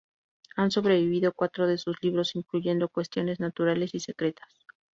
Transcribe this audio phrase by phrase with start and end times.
[0.55, 4.47] Han sobrevivido cuatro de sus libros, incluyendo "Cuestiones Naturales y Secretas".